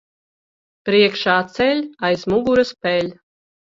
Priekšā 0.89 1.37
ceļ, 1.59 1.85
aiz 2.11 2.29
muguras 2.35 2.77
peļ. 2.85 3.19